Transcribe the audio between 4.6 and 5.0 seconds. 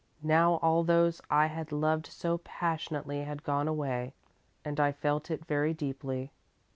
and I